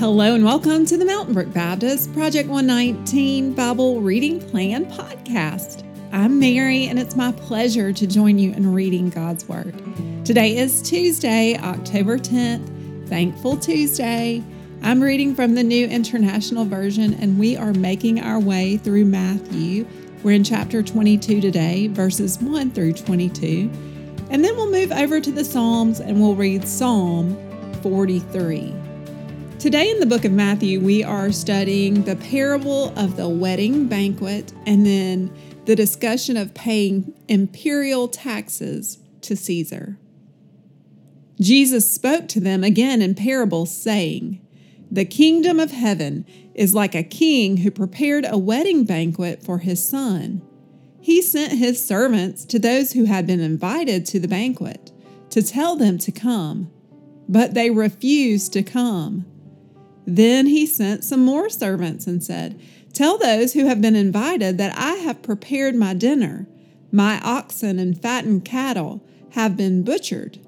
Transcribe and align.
Hello 0.00 0.34
and 0.34 0.46
welcome 0.46 0.86
to 0.86 0.96
the 0.96 1.04
Mountain 1.04 1.34
Brook 1.34 1.52
Baptist 1.52 2.10
Project 2.14 2.48
119 2.48 3.52
Bible 3.52 4.00
Reading 4.00 4.40
Plan 4.40 4.86
podcast. 4.86 5.84
I'm 6.10 6.40
Mary 6.40 6.86
and 6.86 6.98
it's 6.98 7.16
my 7.16 7.32
pleasure 7.32 7.92
to 7.92 8.06
join 8.06 8.38
you 8.38 8.52
in 8.52 8.72
reading 8.72 9.10
God's 9.10 9.46
Word. 9.46 9.74
Today 10.24 10.56
is 10.56 10.80
Tuesday, 10.80 11.54
October 11.58 12.16
10th, 12.16 13.08
Thankful 13.10 13.58
Tuesday. 13.58 14.42
I'm 14.82 15.02
reading 15.02 15.34
from 15.34 15.54
the 15.54 15.62
New 15.62 15.86
International 15.86 16.64
Version 16.64 17.12
and 17.20 17.38
we 17.38 17.58
are 17.58 17.74
making 17.74 18.22
our 18.22 18.40
way 18.40 18.78
through 18.78 19.04
Matthew. 19.04 19.86
We're 20.22 20.32
in 20.32 20.44
chapter 20.44 20.82
22 20.82 21.42
today, 21.42 21.88
verses 21.88 22.38
1 22.38 22.70
through 22.70 22.94
22. 22.94 23.70
And 24.30 24.42
then 24.42 24.56
we'll 24.56 24.72
move 24.72 24.92
over 24.92 25.20
to 25.20 25.30
the 25.30 25.44
Psalms 25.44 26.00
and 26.00 26.18
we'll 26.18 26.36
read 26.36 26.66
Psalm 26.66 27.36
43. 27.82 28.79
Today 29.60 29.90
in 29.90 30.00
the 30.00 30.06
book 30.06 30.24
of 30.24 30.32
Matthew, 30.32 30.80
we 30.80 31.04
are 31.04 31.30
studying 31.30 32.04
the 32.04 32.16
parable 32.16 32.98
of 32.98 33.18
the 33.18 33.28
wedding 33.28 33.88
banquet 33.88 34.54
and 34.64 34.86
then 34.86 35.30
the 35.66 35.76
discussion 35.76 36.38
of 36.38 36.54
paying 36.54 37.12
imperial 37.28 38.08
taxes 38.08 39.00
to 39.20 39.36
Caesar. 39.36 39.98
Jesus 41.38 41.92
spoke 41.92 42.26
to 42.28 42.40
them 42.40 42.64
again 42.64 43.02
in 43.02 43.14
parables, 43.14 43.70
saying, 43.70 44.40
The 44.90 45.04
kingdom 45.04 45.60
of 45.60 45.72
heaven 45.72 46.24
is 46.54 46.74
like 46.74 46.94
a 46.94 47.02
king 47.02 47.58
who 47.58 47.70
prepared 47.70 48.24
a 48.26 48.38
wedding 48.38 48.84
banquet 48.84 49.42
for 49.42 49.58
his 49.58 49.86
son. 49.86 50.40
He 51.02 51.20
sent 51.20 51.52
his 51.52 51.84
servants 51.84 52.46
to 52.46 52.58
those 52.58 52.92
who 52.92 53.04
had 53.04 53.26
been 53.26 53.40
invited 53.40 54.06
to 54.06 54.20
the 54.20 54.26
banquet 54.26 54.90
to 55.28 55.42
tell 55.42 55.76
them 55.76 55.98
to 55.98 56.10
come, 56.10 56.72
but 57.28 57.52
they 57.52 57.68
refused 57.68 58.54
to 58.54 58.62
come. 58.62 59.26
Then 60.06 60.46
he 60.46 60.66
sent 60.66 61.04
some 61.04 61.24
more 61.24 61.48
servants 61.48 62.06
and 62.06 62.22
said, 62.22 62.60
Tell 62.92 63.18
those 63.18 63.52
who 63.52 63.66
have 63.66 63.80
been 63.80 63.96
invited 63.96 64.58
that 64.58 64.76
I 64.76 64.94
have 64.94 65.22
prepared 65.22 65.74
my 65.74 65.94
dinner. 65.94 66.46
My 66.90 67.20
oxen 67.22 67.78
and 67.78 68.00
fattened 68.00 68.44
cattle 68.44 69.04
have 69.30 69.56
been 69.56 69.84
butchered, 69.84 70.38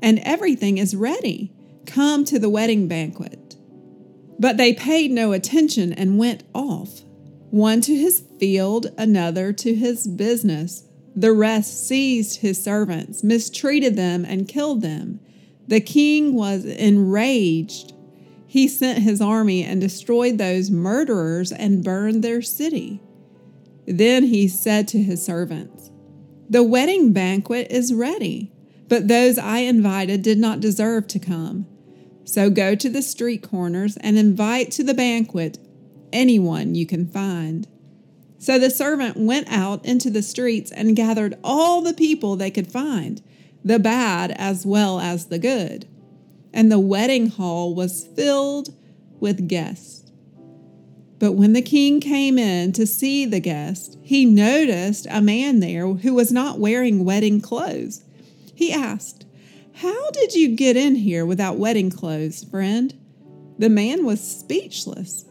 and 0.00 0.18
everything 0.20 0.78
is 0.78 0.96
ready. 0.96 1.52
Come 1.86 2.24
to 2.24 2.38
the 2.38 2.50
wedding 2.50 2.88
banquet. 2.88 3.56
But 4.38 4.56
they 4.56 4.72
paid 4.74 5.12
no 5.12 5.32
attention 5.32 5.92
and 5.92 6.18
went 6.18 6.42
off, 6.52 7.02
one 7.50 7.80
to 7.82 7.94
his 7.94 8.24
field, 8.40 8.88
another 8.98 9.52
to 9.52 9.74
his 9.74 10.06
business. 10.08 10.84
The 11.14 11.32
rest 11.32 11.86
seized 11.86 12.40
his 12.40 12.62
servants, 12.62 13.22
mistreated 13.22 13.94
them, 13.94 14.24
and 14.24 14.48
killed 14.48 14.82
them. 14.82 15.20
The 15.68 15.80
king 15.80 16.34
was 16.34 16.64
enraged 16.64 17.91
he 18.52 18.68
sent 18.68 18.98
his 18.98 19.22
army 19.22 19.64
and 19.64 19.80
destroyed 19.80 20.36
those 20.36 20.70
murderers 20.70 21.52
and 21.52 21.82
burned 21.82 22.22
their 22.22 22.42
city. 22.42 23.00
Then 23.86 24.24
he 24.24 24.46
said 24.46 24.86
to 24.88 25.02
his 25.02 25.24
servants, 25.24 25.90
The 26.50 26.62
wedding 26.62 27.14
banquet 27.14 27.68
is 27.70 27.94
ready, 27.94 28.52
but 28.88 29.08
those 29.08 29.38
I 29.38 29.60
invited 29.60 30.20
did 30.20 30.36
not 30.36 30.60
deserve 30.60 31.08
to 31.08 31.18
come. 31.18 31.66
So 32.24 32.50
go 32.50 32.74
to 32.74 32.90
the 32.90 33.00
street 33.00 33.42
corners 33.42 33.96
and 34.02 34.18
invite 34.18 34.70
to 34.72 34.84
the 34.84 34.92
banquet 34.92 35.56
anyone 36.12 36.74
you 36.74 36.84
can 36.84 37.06
find. 37.06 37.66
So 38.36 38.58
the 38.58 38.68
servant 38.68 39.16
went 39.16 39.50
out 39.50 39.82
into 39.86 40.10
the 40.10 40.22
streets 40.22 40.70
and 40.70 40.94
gathered 40.94 41.38
all 41.42 41.80
the 41.80 41.94
people 41.94 42.36
they 42.36 42.50
could 42.50 42.70
find, 42.70 43.22
the 43.64 43.78
bad 43.78 44.30
as 44.32 44.66
well 44.66 45.00
as 45.00 45.28
the 45.28 45.38
good 45.38 45.88
and 46.52 46.70
the 46.70 46.78
wedding 46.78 47.28
hall 47.28 47.74
was 47.74 48.06
filled 48.06 48.74
with 49.20 49.48
guests. 49.48 50.10
But 51.18 51.32
when 51.32 51.52
the 51.52 51.62
king 51.62 52.00
came 52.00 52.38
in 52.38 52.72
to 52.72 52.86
see 52.86 53.24
the 53.24 53.40
guests, 53.40 53.96
he 54.02 54.24
noticed 54.24 55.06
a 55.08 55.22
man 55.22 55.60
there 55.60 55.86
who 55.86 56.14
was 56.14 56.32
not 56.32 56.58
wearing 56.58 57.04
wedding 57.04 57.40
clothes. 57.40 58.02
He 58.54 58.72
asked, 58.72 59.24
How 59.74 60.10
did 60.10 60.34
you 60.34 60.56
get 60.56 60.76
in 60.76 60.96
here 60.96 61.24
without 61.24 61.58
wedding 61.58 61.90
clothes, 61.90 62.42
friend? 62.42 62.94
The 63.58 63.68
man 63.70 64.04
was 64.04 64.20
speechless. 64.20 65.24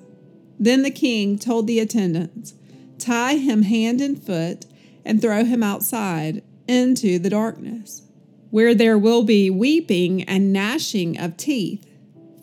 Then 0.57 0.83
the 0.83 0.91
king 0.91 1.37
told 1.37 1.67
the 1.67 1.79
attendants, 1.79 2.53
Tie 2.97 3.35
him 3.35 3.63
hand 3.63 3.99
and 3.99 4.21
foot 4.21 4.65
and 5.03 5.21
throw 5.21 5.43
him 5.43 5.61
outside 5.61 6.43
into 6.67 7.19
the 7.19 7.29
darkness 7.29 8.03
where 8.51 8.75
there 8.75 8.97
will 8.97 9.23
be 9.23 9.49
weeping 9.49 10.23
and 10.23 10.53
gnashing 10.53 11.19
of 11.19 11.37
teeth. 11.37 11.87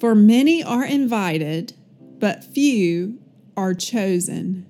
For 0.00 0.14
many 0.14 0.62
are 0.62 0.84
invited, 0.84 1.74
but 2.18 2.42
few 2.42 3.20
are 3.56 3.74
chosen. 3.74 4.66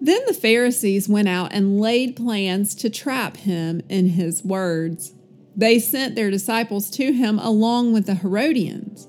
Then 0.00 0.20
the 0.26 0.34
Pharisees 0.34 1.08
went 1.08 1.28
out 1.28 1.52
and 1.52 1.80
laid 1.80 2.16
plans 2.16 2.74
to 2.76 2.90
trap 2.90 3.38
him 3.38 3.80
in 3.88 4.10
his 4.10 4.44
words. 4.44 5.14
They 5.56 5.78
sent 5.78 6.14
their 6.14 6.30
disciples 6.30 6.90
to 6.90 7.12
him 7.12 7.38
along 7.38 7.92
with 7.92 8.06
the 8.06 8.16
Herodians. 8.16 9.08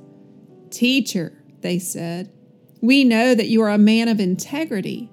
Teacher, 0.70 1.34
they 1.62 1.78
said, 1.80 2.32
we 2.82 3.04
know 3.04 3.34
that 3.34 3.48
you 3.48 3.62
are 3.62 3.70
a 3.70 3.78
man 3.78 4.08
of 4.08 4.20
integrity 4.20 5.10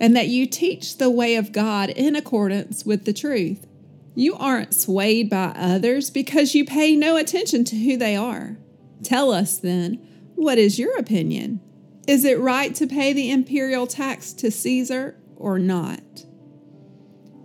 and 0.00 0.16
that 0.16 0.28
you 0.28 0.46
teach 0.46 0.98
the 0.98 1.10
way 1.10 1.36
of 1.36 1.52
God 1.52 1.90
in 1.90 2.16
accordance 2.16 2.84
with 2.84 3.04
the 3.04 3.12
truth. 3.12 3.66
You 4.14 4.34
aren't 4.34 4.74
swayed 4.74 5.30
by 5.30 5.52
others 5.56 6.10
because 6.10 6.54
you 6.54 6.64
pay 6.64 6.94
no 6.94 7.16
attention 7.16 7.64
to 7.64 7.76
who 7.76 7.96
they 7.96 8.14
are. 8.14 8.58
Tell 9.02 9.32
us 9.32 9.58
then, 9.58 9.94
what 10.34 10.58
is 10.58 10.78
your 10.78 10.96
opinion? 10.98 11.60
Is 12.06 12.24
it 12.24 12.38
right 12.38 12.74
to 12.74 12.86
pay 12.86 13.12
the 13.12 13.30
imperial 13.30 13.86
tax 13.86 14.32
to 14.34 14.50
Caesar 14.50 15.16
or 15.36 15.58
not? 15.58 16.24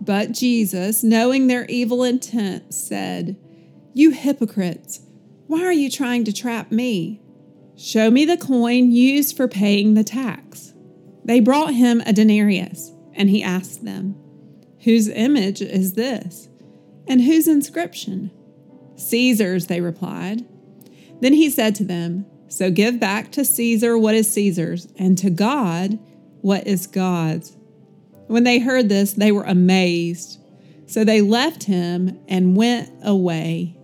But 0.00 0.32
Jesus, 0.32 1.02
knowing 1.02 1.46
their 1.46 1.64
evil 1.66 2.02
intent, 2.02 2.74
said, 2.74 3.36
You 3.94 4.10
hypocrites, 4.10 5.00
why 5.46 5.62
are 5.64 5.72
you 5.72 5.90
trying 5.90 6.24
to 6.24 6.32
trap 6.32 6.70
me? 6.70 7.22
Show 7.76 8.10
me 8.10 8.24
the 8.24 8.36
coin 8.36 8.90
used 8.90 9.36
for 9.36 9.48
paying 9.48 9.94
the 9.94 10.04
tax. 10.04 10.74
They 11.24 11.40
brought 11.40 11.74
him 11.74 12.02
a 12.04 12.12
denarius, 12.12 12.92
and 13.14 13.30
he 13.30 13.42
asked 13.42 13.84
them, 13.84 14.16
Whose 14.84 15.08
image 15.08 15.62
is 15.62 15.94
this? 15.94 16.47
And 17.08 17.22
whose 17.22 17.48
inscription? 17.48 18.30
Caesar's, 18.96 19.66
they 19.66 19.80
replied. 19.80 20.44
Then 21.20 21.32
he 21.32 21.50
said 21.50 21.74
to 21.76 21.84
them, 21.84 22.26
So 22.48 22.70
give 22.70 23.00
back 23.00 23.32
to 23.32 23.44
Caesar 23.44 23.98
what 23.98 24.14
is 24.14 24.32
Caesar's, 24.32 24.88
and 24.98 25.16
to 25.18 25.30
God 25.30 25.98
what 26.42 26.66
is 26.66 26.86
God's. 26.86 27.56
When 28.26 28.44
they 28.44 28.58
heard 28.58 28.88
this, 28.88 29.14
they 29.14 29.32
were 29.32 29.44
amazed. 29.44 30.38
So 30.86 31.02
they 31.02 31.22
left 31.22 31.64
him 31.64 32.20
and 32.28 32.56
went 32.56 32.90
away. 33.02 33.78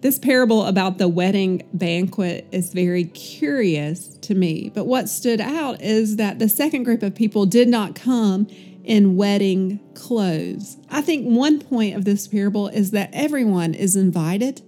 This 0.00 0.18
parable 0.18 0.66
about 0.66 0.98
the 0.98 1.08
wedding 1.08 1.66
banquet 1.72 2.46
is 2.52 2.74
very 2.74 3.04
curious 3.04 4.08
to 4.18 4.34
me, 4.34 4.70
but 4.74 4.84
what 4.84 5.08
stood 5.08 5.40
out 5.40 5.80
is 5.80 6.16
that 6.16 6.38
the 6.38 6.48
second 6.48 6.82
group 6.82 7.02
of 7.02 7.14
people 7.14 7.46
did 7.46 7.68
not 7.68 7.94
come 7.94 8.46
in 8.84 9.16
wedding 9.16 9.80
clothes. 9.94 10.76
I 10.90 11.00
think 11.00 11.26
one 11.26 11.58
point 11.58 11.96
of 11.96 12.04
this 12.04 12.28
parable 12.28 12.68
is 12.68 12.90
that 12.92 13.10
everyone 13.12 13.74
is 13.74 13.96
invited 13.96 14.62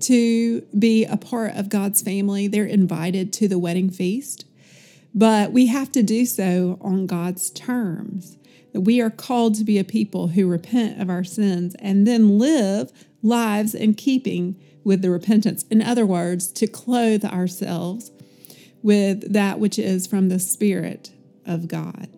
to 0.00 0.60
be 0.78 1.04
a 1.04 1.16
part 1.16 1.54
of 1.56 1.70
God's 1.70 2.02
family. 2.02 2.46
They're 2.46 2.64
invited 2.64 3.32
to 3.34 3.48
the 3.48 3.58
wedding 3.58 3.90
feast, 3.90 4.44
but 5.14 5.52
we 5.52 5.66
have 5.66 5.90
to 5.92 6.02
do 6.02 6.26
so 6.26 6.78
on 6.80 7.06
God's 7.06 7.50
terms. 7.50 8.36
That 8.72 8.82
we 8.82 9.00
are 9.00 9.08
called 9.08 9.54
to 9.54 9.64
be 9.64 9.78
a 9.78 9.84
people 9.84 10.28
who 10.28 10.46
repent 10.46 11.00
of 11.00 11.08
our 11.08 11.24
sins 11.24 11.74
and 11.78 12.06
then 12.06 12.38
live 12.38 12.92
lives 13.22 13.74
in 13.74 13.94
keeping 13.94 14.60
with 14.84 15.00
the 15.00 15.10
repentance. 15.10 15.64
In 15.70 15.80
other 15.80 16.04
words, 16.04 16.48
to 16.52 16.66
clothe 16.66 17.24
ourselves 17.24 18.12
with 18.82 19.32
that 19.32 19.58
which 19.58 19.78
is 19.78 20.06
from 20.06 20.28
the 20.28 20.38
Spirit 20.38 21.10
of 21.46 21.68
God. 21.68 22.08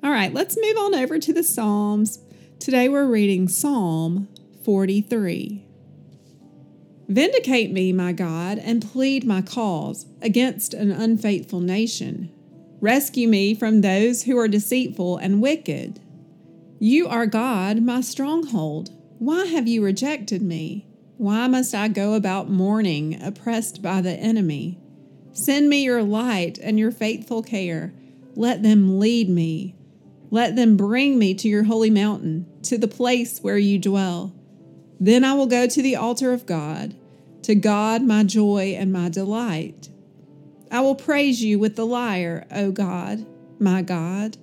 All 0.00 0.12
right, 0.12 0.32
let's 0.32 0.56
move 0.56 0.76
on 0.76 0.94
over 0.94 1.18
to 1.18 1.32
the 1.32 1.42
Psalms. 1.42 2.20
Today 2.60 2.88
we're 2.88 3.04
reading 3.04 3.48
Psalm 3.48 4.28
43. 4.64 5.66
Vindicate 7.08 7.72
me, 7.72 7.92
my 7.92 8.12
God, 8.12 8.58
and 8.58 8.88
plead 8.88 9.24
my 9.24 9.42
cause 9.42 10.06
against 10.22 10.72
an 10.72 10.92
unfaithful 10.92 11.58
nation. 11.58 12.30
Rescue 12.80 13.26
me 13.26 13.56
from 13.56 13.80
those 13.80 14.22
who 14.22 14.38
are 14.38 14.46
deceitful 14.46 15.16
and 15.16 15.42
wicked. 15.42 15.98
You 16.78 17.08
are 17.08 17.26
God, 17.26 17.82
my 17.82 18.00
stronghold. 18.00 18.90
Why 19.18 19.46
have 19.46 19.66
you 19.66 19.82
rejected 19.82 20.42
me? 20.42 20.86
Why 21.16 21.48
must 21.48 21.74
I 21.74 21.88
go 21.88 22.14
about 22.14 22.48
mourning, 22.48 23.20
oppressed 23.20 23.82
by 23.82 24.00
the 24.00 24.12
enemy? 24.12 24.78
Send 25.32 25.68
me 25.68 25.82
your 25.82 26.04
light 26.04 26.56
and 26.58 26.78
your 26.78 26.92
faithful 26.92 27.42
care. 27.42 27.92
Let 28.36 28.62
them 28.62 29.00
lead 29.00 29.28
me 29.28 29.74
let 30.30 30.56
them 30.56 30.76
bring 30.76 31.18
me 31.18 31.34
to 31.34 31.48
your 31.48 31.64
holy 31.64 31.90
mountain, 31.90 32.46
to 32.64 32.76
the 32.76 32.88
place 32.88 33.40
where 33.40 33.58
you 33.58 33.78
dwell. 33.78 34.34
Then 35.00 35.24
I 35.24 35.34
will 35.34 35.46
go 35.46 35.66
to 35.66 35.82
the 35.82 35.96
altar 35.96 36.32
of 36.32 36.46
God, 36.46 36.94
to 37.42 37.54
God 37.54 38.02
my 38.02 38.24
joy 38.24 38.76
and 38.78 38.92
my 38.92 39.08
delight. 39.08 39.88
I 40.70 40.80
will 40.80 40.94
praise 40.94 41.42
you 41.42 41.58
with 41.58 41.76
the 41.76 41.86
lyre, 41.86 42.46
O 42.50 42.70
God, 42.70 43.24
my 43.58 43.80
God. 43.80 44.36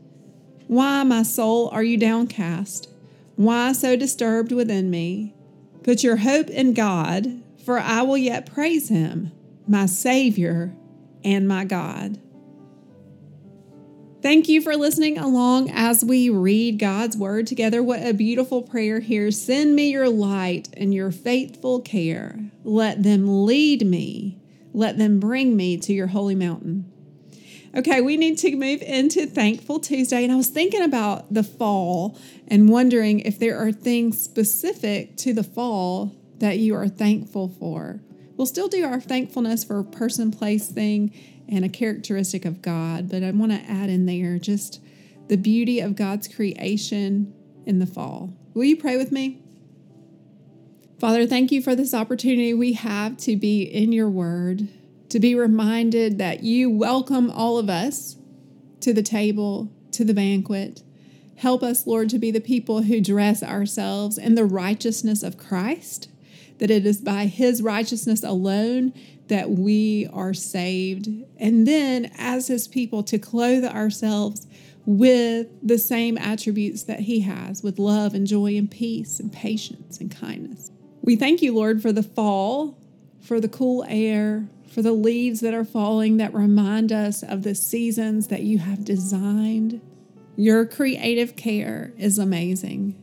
Why, 0.67 1.03
my 1.03 1.21
soul, 1.21 1.69
are 1.69 1.83
you 1.83 1.97
downcast? 1.97 2.89
Why 3.35 3.73
so 3.73 3.95
disturbed 3.95 4.51
within 4.51 4.89
me? 4.89 5.35
Put 5.83 6.03
your 6.03 6.17
hope 6.17 6.49
in 6.49 6.73
God, 6.73 7.43
for 7.63 7.79
I 7.79 8.01
will 8.01 8.17
yet 8.17 8.51
praise 8.51 8.89
him, 8.89 9.31
my 9.67 9.85
Savior 9.85 10.73
and 11.23 11.47
my 11.47 11.65
God. 11.65 12.19
Thank 14.25 14.49
you 14.49 14.59
for 14.59 14.75
listening 14.75 15.19
along 15.19 15.69
as 15.69 16.03
we 16.03 16.31
read 16.31 16.79
God's 16.79 17.15
word 17.15 17.45
together. 17.45 17.83
What 17.83 18.01
a 18.01 18.11
beautiful 18.11 18.63
prayer 18.63 18.99
here. 18.99 19.29
Send 19.29 19.75
me 19.75 19.91
your 19.91 20.09
light 20.09 20.67
and 20.75 20.91
your 20.91 21.11
faithful 21.11 21.79
care. 21.79 22.39
Let 22.63 23.03
them 23.03 23.45
lead 23.45 23.85
me. 23.85 24.39
Let 24.73 24.97
them 24.97 25.19
bring 25.19 25.55
me 25.55 25.77
to 25.77 25.93
your 25.93 26.07
holy 26.07 26.33
mountain. 26.33 26.91
Okay, 27.77 28.01
we 28.01 28.17
need 28.17 28.39
to 28.39 28.55
move 28.55 28.81
into 28.81 29.27
Thankful 29.27 29.79
Tuesday. 29.79 30.23
And 30.23 30.33
I 30.33 30.37
was 30.37 30.47
thinking 30.47 30.81
about 30.81 31.31
the 31.31 31.43
fall 31.43 32.17
and 32.47 32.67
wondering 32.67 33.19
if 33.19 33.37
there 33.37 33.59
are 33.59 33.71
things 33.71 34.19
specific 34.19 35.17
to 35.17 35.33
the 35.33 35.43
fall 35.43 36.15
that 36.39 36.57
you 36.57 36.73
are 36.73 36.87
thankful 36.87 37.47
for. 37.47 37.99
We'll 38.37 38.47
still 38.47 38.69
do 38.69 38.85
our 38.85 38.99
thankfulness 38.99 39.63
for 39.63 39.83
person, 39.83 40.31
place, 40.31 40.67
thing, 40.67 41.13
and 41.49 41.63
a 41.63 41.69
characteristic 41.69 42.45
of 42.45 42.61
God, 42.61 43.09
but 43.09 43.23
I 43.23 43.31
want 43.31 43.51
to 43.51 43.71
add 43.71 43.89
in 43.89 44.05
there 44.05 44.39
just 44.39 44.81
the 45.27 45.37
beauty 45.37 45.79
of 45.79 45.95
God's 45.95 46.27
creation 46.27 47.33
in 47.65 47.79
the 47.79 47.85
fall. 47.85 48.33
Will 48.53 48.63
you 48.63 48.77
pray 48.77 48.97
with 48.97 49.11
me? 49.11 49.41
Father, 50.99 51.27
thank 51.27 51.51
you 51.51 51.61
for 51.61 51.75
this 51.75 51.93
opportunity 51.93 52.53
we 52.53 52.73
have 52.73 53.17
to 53.17 53.35
be 53.35 53.63
in 53.63 53.91
your 53.91 54.09
word, 54.09 54.69
to 55.09 55.19
be 55.19 55.35
reminded 55.35 56.17
that 56.19 56.43
you 56.43 56.69
welcome 56.69 57.29
all 57.29 57.57
of 57.57 57.69
us 57.69 58.15
to 58.79 58.93
the 58.93 59.03
table, 59.03 59.71
to 59.91 60.05
the 60.05 60.13
banquet. 60.13 60.83
Help 61.37 61.63
us, 61.63 61.85
Lord, 61.85 62.09
to 62.11 62.19
be 62.19 62.31
the 62.31 62.39
people 62.39 62.83
who 62.83 63.01
dress 63.01 63.43
ourselves 63.43 64.17
in 64.17 64.35
the 64.35 64.45
righteousness 64.45 65.21
of 65.21 65.37
Christ, 65.37 66.07
that 66.59 66.71
it 66.71 66.85
is 66.85 67.01
by 67.01 67.25
his 67.25 67.61
righteousness 67.61 68.23
alone 68.23 68.93
that 69.27 69.49
we 69.51 70.07
are 70.13 70.33
saved. 70.33 71.09
And 71.37 71.67
then, 71.67 72.11
as 72.17 72.47
his 72.47 72.67
people, 72.67 73.03
to 73.03 73.17
clothe 73.17 73.65
ourselves 73.65 74.47
with 74.85 75.47
the 75.63 75.77
same 75.77 76.17
attributes 76.17 76.83
that 76.83 77.01
he 77.01 77.21
has 77.21 77.63
with 77.63 77.79
love 77.79 78.13
and 78.13 78.27
joy 78.27 78.55
and 78.55 78.69
peace 78.69 79.19
and 79.19 79.33
patience 79.33 79.99
and 79.99 80.15
kindness. 80.15 80.71
We 81.01 81.15
thank 81.15 81.41
you, 81.41 81.55
Lord, 81.55 81.81
for 81.81 81.91
the 81.91 82.03
fall, 82.03 82.77
for 83.19 83.39
the 83.39 83.49
cool 83.49 83.83
air, 83.87 84.47
for 84.67 84.81
the 84.81 84.91
leaves 84.91 85.39
that 85.39 85.53
are 85.53 85.65
falling 85.65 86.17
that 86.17 86.33
remind 86.33 86.91
us 86.91 87.23
of 87.23 87.43
the 87.43 87.55
seasons 87.55 88.27
that 88.27 88.43
you 88.43 88.59
have 88.59 88.85
designed. 88.85 89.81
Your 90.35 90.65
creative 90.65 91.35
care 91.35 91.93
is 91.97 92.19
amazing. 92.19 92.95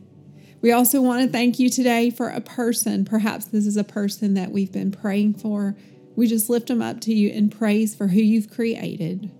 We 0.61 0.71
also 0.71 1.01
want 1.01 1.23
to 1.23 1.29
thank 1.29 1.59
you 1.59 1.69
today 1.69 2.09
for 2.09 2.29
a 2.29 2.39
person. 2.39 3.03
Perhaps 3.03 3.45
this 3.45 3.65
is 3.65 3.75
a 3.75 3.83
person 3.83 4.35
that 4.35 4.51
we've 4.51 4.71
been 4.71 4.91
praying 4.91 5.33
for 5.33 5.75
we 6.15 6.27
just 6.27 6.49
lift 6.49 6.67
them 6.67 6.81
up 6.81 7.01
to 7.01 7.13
you 7.13 7.29
in 7.29 7.49
praise 7.49 7.95
for 7.95 8.07
who 8.07 8.19
you've 8.19 8.49
created. 8.49 9.31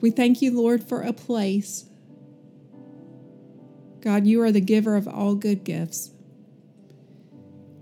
We 0.00 0.10
thank 0.10 0.42
you, 0.42 0.56
Lord, 0.56 0.84
for 0.84 1.02
a 1.02 1.12
place. 1.12 1.86
God, 4.00 4.26
you 4.26 4.42
are 4.42 4.52
the 4.52 4.60
giver 4.60 4.94
of 4.94 5.08
all 5.08 5.34
good 5.34 5.64
gifts. 5.64 6.12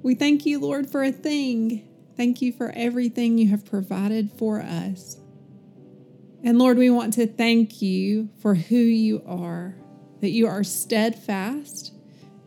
We 0.02 0.14
thank 0.14 0.46
you, 0.46 0.58
Lord, 0.58 0.88
for 0.88 1.02
a 1.02 1.12
thing. 1.12 1.88
Thank 2.16 2.40
you 2.40 2.52
for 2.52 2.70
everything 2.74 3.38
you 3.38 3.48
have 3.48 3.64
provided 3.64 4.30
for 4.30 4.60
us. 4.60 5.18
And 6.42 6.58
Lord, 6.58 6.76
we 6.76 6.90
want 6.90 7.14
to 7.14 7.26
thank 7.26 7.80
you 7.82 8.28
for 8.40 8.54
who 8.54 8.76
you 8.76 9.22
are, 9.26 9.74
that 10.20 10.30
you 10.30 10.46
are 10.46 10.62
steadfast, 10.62 11.92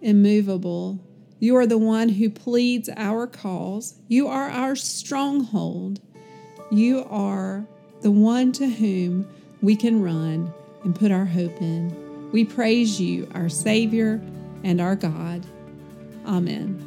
immovable, 0.01 0.99
you 1.39 1.55
are 1.55 1.67
the 1.67 1.77
one 1.77 2.09
who 2.09 2.29
pleads 2.29 2.89
our 2.95 3.27
cause. 3.27 3.95
You 4.07 4.27
are 4.27 4.49
our 4.49 4.75
stronghold. 4.75 5.99
You 6.71 7.05
are 7.09 7.65
the 8.01 8.11
one 8.11 8.51
to 8.53 8.67
whom 8.67 9.27
we 9.61 9.75
can 9.75 10.01
run 10.01 10.53
and 10.83 10.95
put 10.95 11.11
our 11.11 11.25
hope 11.25 11.61
in. 11.61 12.31
We 12.31 12.43
praise 12.43 12.99
you, 12.99 13.29
our 13.33 13.49
Savior 13.49 14.21
and 14.63 14.81
our 14.81 14.95
God. 14.95 15.45
Amen. 16.25 16.86